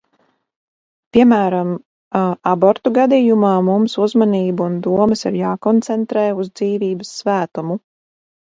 [1.17, 1.73] Piemēram,
[2.53, 7.79] abortu gadījumā mums uzmanība un domas ir jākoncentrē uz dzīvības svētumu.